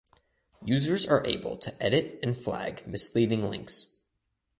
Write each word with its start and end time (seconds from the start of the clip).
Users 0.65 1.07
are 1.07 1.23
able 1.27 1.57
to 1.57 1.73
edit 1.79 2.17
and 2.23 2.35
flag 2.35 2.87
misleading 2.87 3.47
links. 3.47 3.97